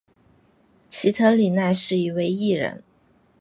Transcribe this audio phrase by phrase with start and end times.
[0.87, 2.83] 齐藤里奈是一位艺人。